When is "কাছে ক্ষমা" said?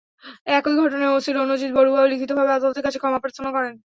2.85-3.19